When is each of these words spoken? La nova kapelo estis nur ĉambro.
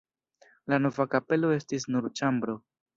La 0.73 0.79
nova 0.87 1.07
kapelo 1.13 1.55
estis 1.59 1.89
nur 1.95 2.13
ĉambro. 2.21 2.63